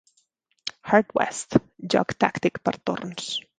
"Hard 0.93 1.11
West", 1.19 1.59
joc 1.97 2.17
tàctic 2.25 2.61
per 2.65 2.77
torns. 2.91 3.33